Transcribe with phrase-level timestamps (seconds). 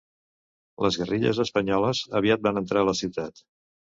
[0.85, 3.45] Les guerrilles espanyoles aviat van entrar a la ciutat.